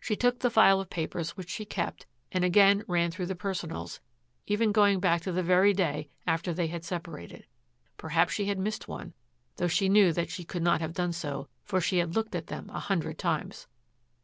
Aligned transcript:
She 0.00 0.16
took 0.16 0.40
the 0.40 0.50
file 0.50 0.80
of 0.80 0.90
papers 0.90 1.36
which 1.36 1.48
she 1.48 1.64
kept 1.64 2.04
and 2.32 2.42
again 2.42 2.82
ran 2.88 3.12
through 3.12 3.26
the 3.26 3.36
personals, 3.36 4.00
even 4.44 4.72
going 4.72 4.98
back 4.98 5.22
to 5.22 5.30
the 5.30 5.40
very 5.44 5.72
day 5.72 6.08
after 6.26 6.52
they 6.52 6.66
had 6.66 6.84
separated. 6.84 7.46
Perhaps 7.96 8.32
she 8.32 8.46
had 8.46 8.58
missed 8.58 8.88
one, 8.88 9.14
though 9.58 9.68
she 9.68 9.88
knew 9.88 10.12
that 10.14 10.30
she 10.30 10.42
could 10.42 10.64
not 10.64 10.80
have 10.80 10.94
done 10.94 11.12
so, 11.12 11.46
for 11.62 11.80
she 11.80 11.98
had 11.98 12.16
looked 12.16 12.34
at 12.34 12.48
them 12.48 12.70
a 12.70 12.80
hundred 12.80 13.18
times. 13.18 13.68